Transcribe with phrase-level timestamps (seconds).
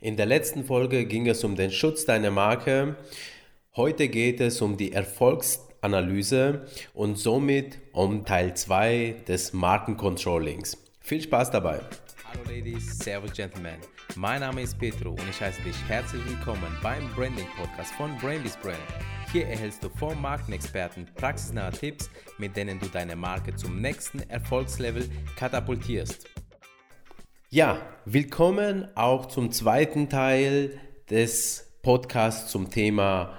[0.00, 2.96] In der letzten Folge ging es um den Schutz deiner Marke.
[3.74, 10.76] Heute geht es um die Erfolgsanalyse und somit um Teil 2 des Markencontrollings.
[11.00, 11.80] Viel Spaß dabei.
[12.24, 13.80] Hallo Ladies, Servus Gentlemen.
[14.14, 18.56] Mein Name ist Petro und ich heiße dich herzlich willkommen beim Branding Podcast von Brainless
[18.58, 18.78] Brand.
[19.32, 22.08] Hier erhältst du vom Markenexperten praxisnahe Tipps,
[22.38, 26.28] mit denen du deine Marke zum nächsten Erfolgslevel katapultierst.
[27.50, 30.78] Ja, willkommen auch zum zweiten Teil
[31.08, 33.38] des Podcasts zum Thema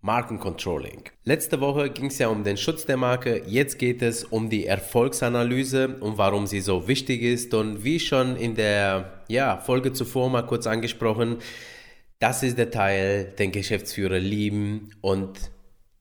[0.00, 1.10] Markencontrolling.
[1.24, 4.66] Letzte Woche ging es ja um den Schutz der Marke, jetzt geht es um die
[4.66, 7.52] Erfolgsanalyse und warum sie so wichtig ist.
[7.52, 11.38] Und wie schon in der ja, Folge zuvor mal kurz angesprochen,
[12.20, 15.50] das ist der Teil, den Geschäftsführer lieben und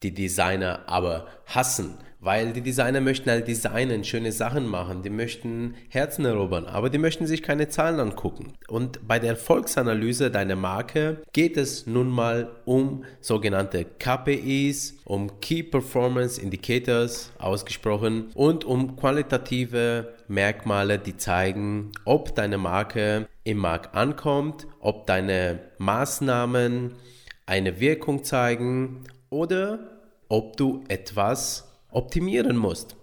[0.03, 1.98] die Designer aber hassen.
[2.23, 6.99] Weil die Designer möchten halt designen, schöne Sachen machen, die möchten Herzen erobern, aber die
[6.99, 8.53] möchten sich keine Zahlen angucken.
[8.67, 15.63] Und bei der Erfolgsanalyse deiner Marke geht es nun mal um sogenannte KPIs, um Key
[15.63, 24.67] Performance Indicators ausgesprochen und um qualitative Merkmale, die zeigen, ob deine Marke im Markt ankommt,
[24.80, 26.94] ob deine Maßnahmen
[27.47, 29.80] eine Wirkung zeigen oder
[30.30, 32.95] ob du etwas optimieren musst.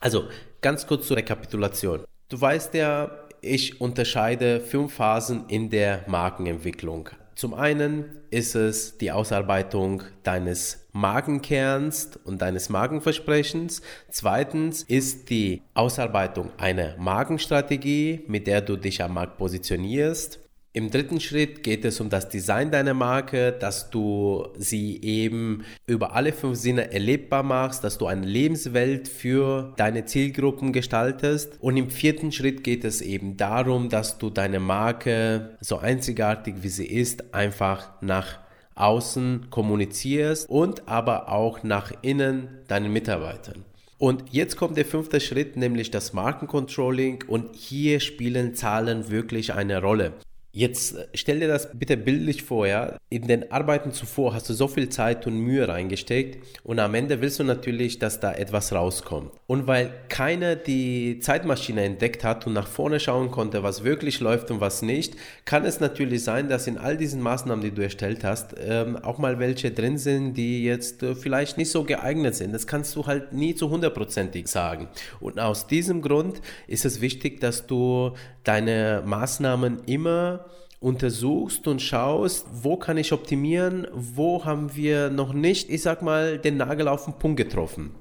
[0.00, 0.24] Also
[0.60, 2.04] ganz kurz zur Rekapitulation.
[2.28, 7.08] Du weißt ja, ich unterscheide fünf Phasen in der Markenentwicklung.
[7.34, 13.80] Zum einen ist es die Ausarbeitung deines Markenkerns und deines Markenversprechens.
[14.10, 20.38] Zweitens ist die Ausarbeitung einer Markenstrategie, mit der du dich am Markt positionierst.
[20.72, 26.14] Im dritten Schritt geht es um das Design deiner Marke, dass du sie eben über
[26.14, 31.58] alle fünf Sinne erlebbar machst, dass du eine Lebenswelt für deine Zielgruppen gestaltest.
[31.60, 36.68] Und im vierten Schritt geht es eben darum, dass du deine Marke, so einzigartig wie
[36.68, 38.38] sie ist, einfach nach
[38.76, 43.64] außen kommunizierst und aber auch nach innen deinen Mitarbeitern.
[43.98, 47.24] Und jetzt kommt der fünfte Schritt, nämlich das Markencontrolling.
[47.26, 50.12] Und hier spielen Zahlen wirklich eine Rolle.
[50.52, 52.96] Jetzt äh, stell dir das bitte bildlich vor, ja.
[53.08, 57.20] In den Arbeiten zuvor hast du so viel Zeit und Mühe reingesteckt und am Ende
[57.20, 59.30] willst du natürlich, dass da etwas rauskommt.
[59.46, 64.50] Und weil keiner die Zeitmaschine entdeckt hat und nach vorne schauen konnte, was wirklich läuft
[64.50, 68.24] und was nicht, kann es natürlich sein, dass in all diesen Maßnahmen, die du erstellt
[68.24, 72.52] hast, ähm, auch mal welche drin sind, die jetzt äh, vielleicht nicht so geeignet sind.
[72.52, 74.88] Das kannst du halt nie zu hundertprozentig sagen.
[75.20, 78.12] Und aus diesem Grund ist es wichtig, dass du
[78.44, 80.46] deine Maßnahmen immer
[80.80, 86.38] untersuchst und schaust, wo kann ich optimieren, wo haben wir noch nicht, ich sag mal,
[86.38, 87.94] den Nagel auf den Punkt getroffen.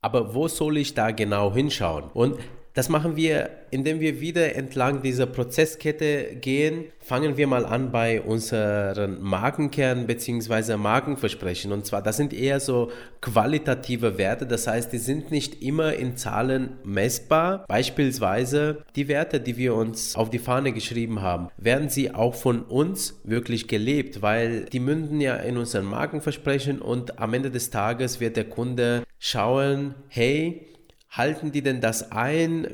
[0.00, 2.04] Aber wo soll ich da genau hinschauen?
[2.14, 2.38] Und
[2.74, 6.84] das machen wir, indem wir wieder entlang dieser Prozesskette gehen.
[7.00, 10.76] Fangen wir mal an bei unseren Markenkern bzw.
[10.76, 11.72] Markenversprechen.
[11.72, 12.90] Und zwar, das sind eher so
[13.20, 14.46] qualitative Werte.
[14.46, 17.66] Das heißt, die sind nicht immer in Zahlen messbar.
[17.68, 22.62] Beispielsweise die Werte, die wir uns auf die Fahne geschrieben haben, werden sie auch von
[22.62, 28.18] uns wirklich gelebt, weil die münden ja in unseren Markenversprechen und am Ende des Tages
[28.20, 30.71] wird der Kunde schauen, hey,
[31.12, 32.66] halten die denn das ein,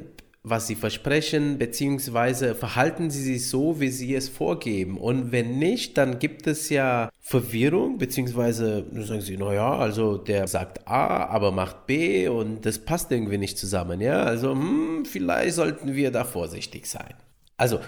[0.44, 4.96] was sie versprechen, beziehungsweise verhalten sie sich so, wie sie es vorgeben?
[4.96, 10.86] Und wenn nicht, dann gibt es ja Verwirrung, beziehungsweise sagen sie, naja, also der sagt
[10.86, 14.22] A, aber macht B und das passt irgendwie nicht zusammen, ja?
[14.22, 17.14] Also, hm, vielleicht sollten wir da vorsichtig sein.
[17.56, 17.80] Also,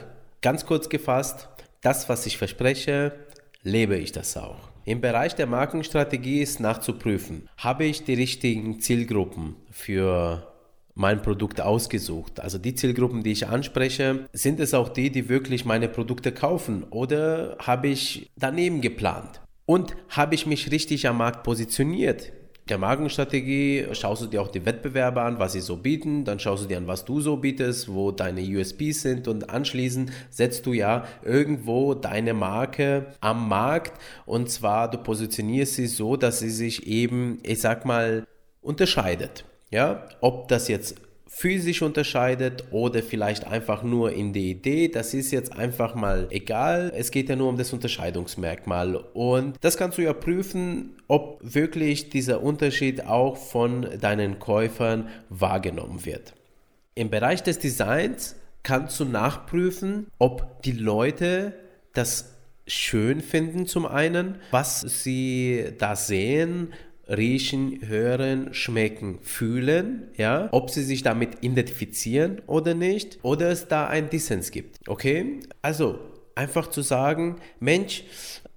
[0.42, 1.48] ganz kurz gefasst,
[1.80, 3.12] das, was ich verspreche,
[3.62, 4.69] lebe ich das auch.
[4.84, 10.46] Im Bereich der Markenstrategie ist nachzuprüfen, habe ich die richtigen Zielgruppen für
[10.94, 12.40] mein Produkt ausgesucht.
[12.40, 16.84] Also die Zielgruppen, die ich anspreche, sind es auch die, die wirklich meine Produkte kaufen
[16.90, 19.40] oder habe ich daneben geplant?
[19.66, 22.32] Und habe ich mich richtig am Markt positioniert?
[22.70, 26.62] Der Markenstrategie schaust du dir auch die Wettbewerber an, was sie so bieten, dann schaust
[26.62, 30.72] du dir an, was du so bietest, wo deine USPs sind und anschließend setzt du
[30.72, 36.86] ja irgendwo deine Marke am Markt und zwar du positionierst sie so, dass sie sich
[36.86, 38.24] eben, ich sag mal,
[38.62, 39.44] unterscheidet.
[39.72, 40.94] Ja, ob das jetzt
[41.32, 46.92] physisch unterscheidet oder vielleicht einfach nur in der Idee, das ist jetzt einfach mal egal.
[46.94, 52.10] Es geht ja nur um das Unterscheidungsmerkmal und das kannst du ja prüfen, ob wirklich
[52.10, 56.34] dieser Unterschied auch von deinen Käufern wahrgenommen wird.
[56.96, 58.34] Im Bereich des Designs
[58.64, 61.54] kannst du nachprüfen, ob die Leute
[61.94, 62.34] das
[62.66, 66.72] schön finden zum einen, was sie da sehen,
[67.10, 73.86] riechen, hören, schmecken, fühlen, ja, ob sie sich damit identifizieren oder nicht, oder es da
[73.86, 74.88] einen Dissens gibt.
[74.88, 75.40] Okay?
[75.62, 75.98] Also,
[76.34, 78.04] einfach zu sagen, Mensch,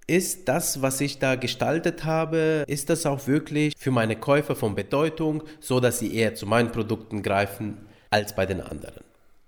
[0.06, 4.76] ist das, was ich da gestaltet habe, ist das auch wirklich für meine Käufer von
[4.76, 7.78] Bedeutung, so dass sie eher zu meinen Produkten greifen
[8.10, 9.04] als bei den anderen?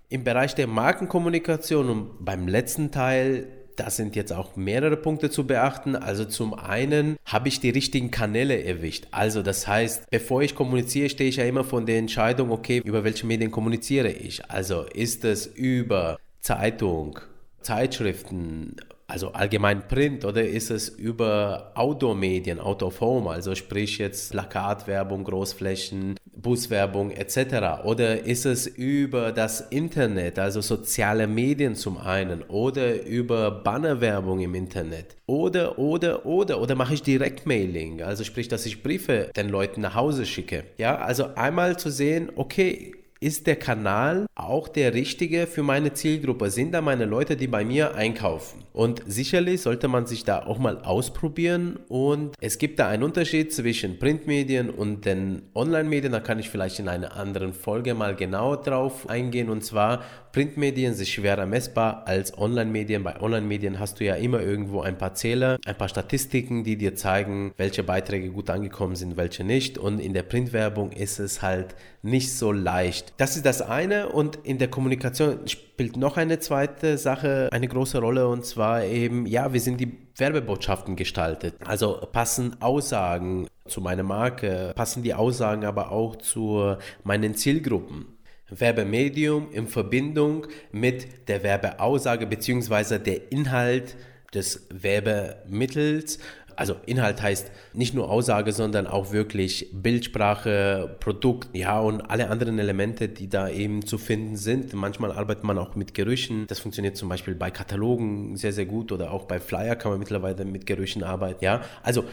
[0.08, 5.46] Im Bereich der Markenkommunikation und beim letzten Teil da sind jetzt auch mehrere Punkte zu
[5.46, 5.96] beachten.
[5.96, 9.06] Also zum einen habe ich die richtigen Kanäle erwischt.
[9.10, 13.04] Also das heißt, bevor ich kommuniziere, stehe ich ja immer von der Entscheidung, okay, über
[13.04, 14.50] welche Medien kommuniziere ich.
[14.50, 17.20] Also ist es über Zeitung,
[17.60, 18.76] Zeitschriften,
[19.08, 25.24] also allgemein Print oder ist es über Outdoor-Medien, Out of Home, also sprich jetzt Plakatwerbung,
[25.24, 27.84] Großflächen, Buswerbung etc.
[27.84, 34.54] Oder ist es über das Internet, also soziale Medien zum einen oder über Bannerwerbung im
[34.54, 39.80] Internet oder, oder, oder, oder mache ich Direktmailing, also sprich, dass ich Briefe den Leuten
[39.80, 40.64] nach Hause schicke.
[40.78, 46.50] Ja, also einmal zu sehen, okay, ist der Kanal auch der richtige für meine Zielgruppe?
[46.50, 48.62] Sind da meine Leute, die bei mir einkaufen?
[48.72, 53.52] Und sicherlich sollte man sich da auch mal ausprobieren und es gibt da einen Unterschied
[53.52, 56.12] zwischen Printmedien und den Online-Medien.
[56.12, 60.02] Da kann ich vielleicht in einer anderen Folge mal genau drauf eingehen und zwar
[60.36, 63.02] Printmedien sind schwerer messbar als Online-Medien.
[63.02, 66.94] Bei Online-Medien hast du ja immer irgendwo ein paar Zähler, ein paar Statistiken, die dir
[66.94, 69.78] zeigen, welche Beiträge gut angekommen sind, welche nicht.
[69.78, 73.05] Und in der Printwerbung ist es halt nicht so leicht.
[73.16, 77.98] Das ist das eine und in der Kommunikation spielt noch eine zweite Sache eine große
[77.98, 81.54] Rolle und zwar eben, ja, wie sind die Werbebotschaften gestaltet?
[81.64, 88.06] Also passen Aussagen zu meiner Marke, passen die Aussagen aber auch zu meinen Zielgruppen.
[88.48, 92.98] Werbemedium in Verbindung mit der Werbeaussage bzw.
[92.98, 93.96] der Inhalt
[94.34, 96.18] des Werbemittels.
[96.56, 102.58] Also Inhalt heißt nicht nur Aussage, sondern auch wirklich Bildsprache, Produkt, ja und alle anderen
[102.58, 104.72] Elemente, die da eben zu finden sind.
[104.72, 106.46] Manchmal arbeitet man auch mit Gerüchen.
[106.46, 109.98] Das funktioniert zum Beispiel bei Katalogen sehr, sehr gut oder auch bei Flyer kann man
[109.98, 111.44] mittlerweile mit Gerüchen arbeiten.
[111.44, 112.04] Ja, also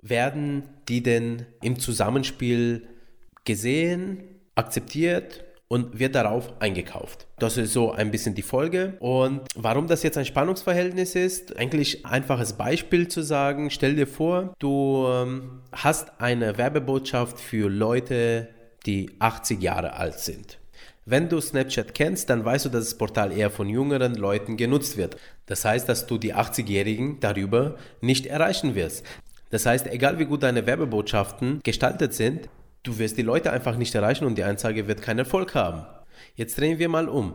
[0.00, 2.88] werden die denn im Zusammenspiel
[3.44, 4.24] gesehen,
[4.54, 7.28] akzeptiert und wird darauf eingekauft.
[7.38, 8.94] Das ist so ein bisschen die Folge.
[8.98, 14.52] Und warum das jetzt ein Spannungsverhältnis ist, eigentlich einfaches Beispiel zu sagen, stell dir vor,
[14.58, 18.48] du ähm, hast eine Werbebotschaft für Leute,
[18.84, 20.58] die 80 Jahre alt sind.
[21.06, 24.96] Wenn du Snapchat kennst, dann weißt du, dass das Portal eher von jüngeren Leuten genutzt
[24.96, 25.16] wird.
[25.46, 29.06] Das heißt, dass du die 80-Jährigen darüber nicht erreichen wirst.
[29.50, 32.48] Das heißt, egal wie gut deine Werbebotschaften gestaltet sind,
[32.82, 35.84] Du wirst die Leute einfach nicht erreichen und die Anzeige wird keinen Erfolg haben.
[36.34, 37.34] Jetzt drehen wir mal um.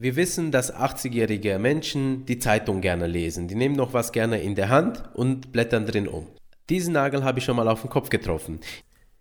[0.00, 3.46] Wir wissen, dass 80-jährige Menschen die Zeitung gerne lesen.
[3.46, 6.26] Die nehmen noch was gerne in der Hand und blättern drin um.
[6.68, 8.58] Diesen Nagel habe ich schon mal auf den Kopf getroffen.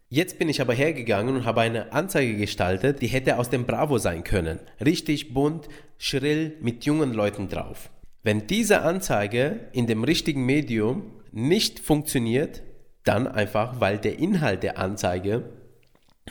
[0.10, 4.00] Jetzt bin ich aber hergegangen und habe eine Anzeige gestaltet, die hätte aus dem Bravo
[4.00, 4.60] sein können.
[4.84, 5.70] Richtig bunt,
[6.00, 7.92] schrill, mit jungen Leuten drauf.
[8.24, 12.64] Wenn diese Anzeige in dem richtigen Medium nicht funktioniert,
[13.04, 15.44] dann einfach, weil der Inhalt der Anzeige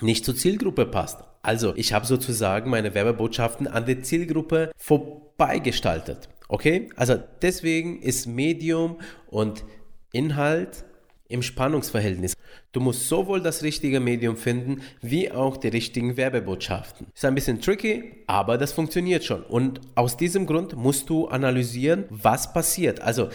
[0.01, 1.19] nicht zur Zielgruppe passt.
[1.43, 6.29] Also ich habe sozusagen meine Werbebotschaften an der Zielgruppe vorbeigestaltet.
[6.49, 6.91] Okay?
[6.97, 9.65] Also deswegen ist Medium und
[10.13, 10.85] Inhalt
[11.29, 12.35] im Spannungsverhältnis.
[12.73, 17.07] Du musst sowohl das richtige Medium finden, wie auch die richtigen Werbebotschaften.
[17.15, 19.43] Ist ein bisschen tricky, aber das funktioniert schon.
[19.45, 23.01] Und aus diesem Grund musst du analysieren, was passiert.
[23.01, 23.29] Also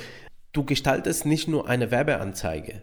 [0.51, 2.81] du gestaltest nicht nur eine Werbeanzeige.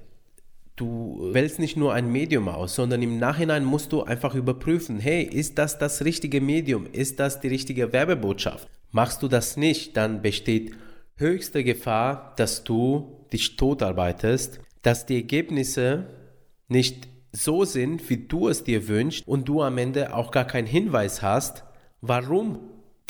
[0.82, 5.22] Du wählst nicht nur ein Medium aus, sondern im Nachhinein musst du einfach überprüfen, hey,
[5.22, 6.88] ist das das richtige Medium?
[6.90, 8.66] Ist das die richtige Werbebotschaft?
[8.90, 10.72] Machst du das nicht, dann besteht
[11.14, 16.08] höchste Gefahr, dass du dich totarbeitest, dass die Ergebnisse
[16.66, 20.66] nicht so sind, wie du es dir wünschst und du am Ende auch gar keinen
[20.66, 21.62] Hinweis hast,
[22.00, 22.58] warum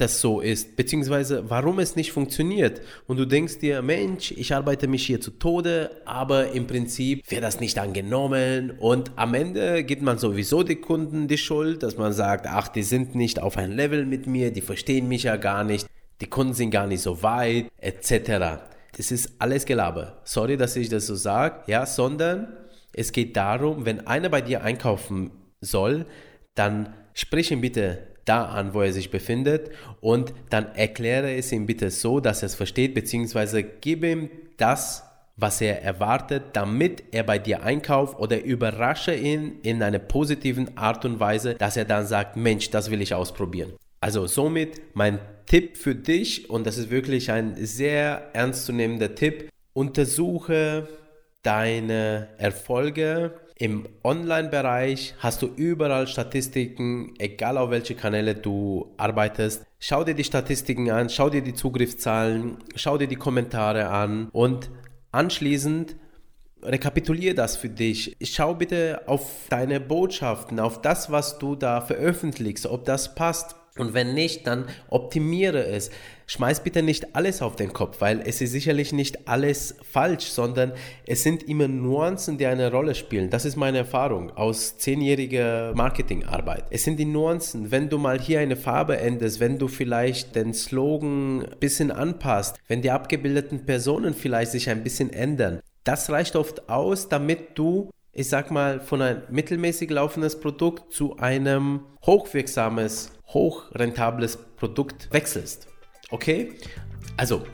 [0.02, 2.82] das so ist, beziehungsweise warum es nicht funktioniert.
[3.06, 7.44] Und du denkst dir, Mensch, ich arbeite mich hier zu Tode, aber im Prinzip wird
[7.44, 8.73] das nicht angenommen.
[8.78, 12.82] Und am Ende gibt man sowieso die Kunden die Schuld, dass man sagt, ach, die
[12.82, 15.87] sind nicht auf ein Level mit mir, die verstehen mich ja gar nicht,
[16.21, 18.61] die Kunden sind gar nicht so weit, etc.
[18.97, 20.21] Das ist alles Gelaber.
[20.25, 22.49] Sorry, dass ich das so sage, ja, sondern
[22.92, 25.30] es geht darum, wenn einer bei dir einkaufen
[25.61, 26.06] soll,
[26.54, 31.67] dann sprich ihm bitte da an, wo er sich befindet und dann erkläre es ihm
[31.67, 35.05] bitte so, dass er es versteht, beziehungsweise gib ihm das,
[35.37, 41.05] was er erwartet, damit er bei dir einkauft oder überrasche ihn in einer positiven Art
[41.05, 43.73] und Weise, dass er dann sagt, Mensch, das will ich ausprobieren.
[44.00, 50.88] Also somit mein Tipp für dich und das ist wirklich ein sehr ernstzunehmender Tipp, untersuche
[51.43, 59.64] deine Erfolge Im Online-Bereich hast du überall Statistiken, egal auf welche Kanäle du arbeitest.
[59.78, 64.69] Schau dir die Statistiken an, schau dir die Zugriffszahlen, schau dir die Kommentare an und
[65.12, 65.95] anschließend
[66.61, 68.16] rekapituliere das für dich.
[68.25, 73.54] Schau bitte auf deine Botschaften, auf das, was du da veröffentlichst, ob das passt.
[73.79, 75.91] Und wenn nicht, dann optimiere es.
[76.26, 80.73] Schmeiß bitte nicht alles auf den Kopf, weil es ist sicherlich nicht alles falsch, sondern
[81.07, 83.31] es sind immer Nuancen, die eine Rolle spielen.
[83.31, 86.64] Das ist meine Erfahrung aus zehnjähriger Marketingarbeit.
[86.71, 87.71] Es sind die Nuancen.
[87.71, 92.57] Wenn du mal hier eine Farbe änderst, wenn du vielleicht den Slogan ein bisschen anpasst,
[92.69, 97.91] wenn die abgebildeten Personen vielleicht sich ein bisschen ändern, das reicht oft aus, damit du,
[98.12, 105.69] ich sag mal, von einem mittelmäßig laufendes Produkt zu einem hochwirksames, hochrentables Produkt wechselst.
[106.11, 106.55] Okay?
[107.17, 107.45] Also,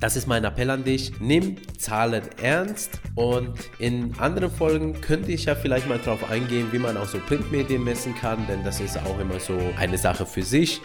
[0.00, 1.18] das ist mein Appell an dich.
[1.20, 6.78] Nimm Zahlen ernst und in anderen Folgen könnte ich ja vielleicht mal darauf eingehen, wie
[6.78, 10.42] man auch so Printmedien messen kann, denn das ist auch immer so eine Sache für
[10.42, 10.80] sich.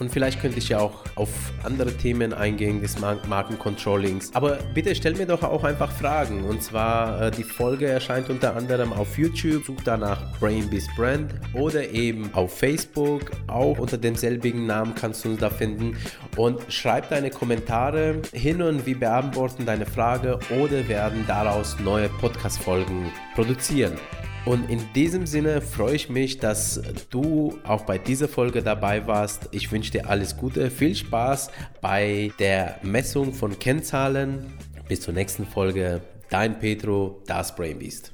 [0.00, 1.28] Und vielleicht könnte ich ja auch auf
[1.62, 4.34] andere Themen eingehen des Markencontrollings.
[4.34, 6.44] Aber bitte stell mir doch auch einfach Fragen.
[6.44, 9.66] Und zwar, äh, die Folge erscheint unter anderem auf YouTube.
[9.66, 13.30] Such danach Brainbeast Brand oder eben auf Facebook.
[13.46, 15.96] Auch unter demselbigen Namen kannst du uns da finden.
[16.36, 23.12] Und schreib deine Kommentare hin und wir beantworten deine Frage oder werden daraus neue Podcast-Folgen
[23.34, 23.98] produzieren.
[24.46, 26.80] Und in diesem Sinne freue ich mich, dass
[27.10, 29.48] du auch bei dieser Folge dabei warst.
[29.52, 34.46] Ich wünsche dir alles Gute, viel Spaß bei der Messung von Kennzahlen.
[34.88, 36.00] Bis zur nächsten Folge.
[36.30, 38.12] Dein Petro, das Brainbeast.